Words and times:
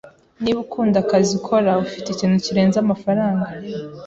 Niba 0.41 0.59
ukunda 0.65 0.97
akazi 1.03 1.31
ukora, 1.39 1.71
ufite 1.85 2.07
ikintu 2.11 2.37
kirenze 2.45 2.77
amafaranga. 2.79 3.47